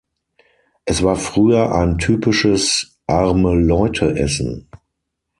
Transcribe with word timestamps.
Es 0.85 1.03
war 1.03 1.15
früher 1.15 1.75
ein 1.75 1.99
typisches 1.99 2.97
Arme-Leute-Essen. 3.05 4.67